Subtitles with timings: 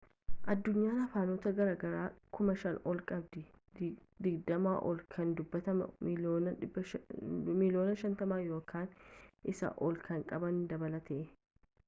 [0.53, 2.05] addunyaan afaanota garaa garaa
[2.37, 3.43] 5,000 ol qabdi
[4.27, 8.95] digdamaa ol kan dubbattoota miiliyoona 50 yookaan
[9.55, 11.19] isaa olii kan qaban dabalatee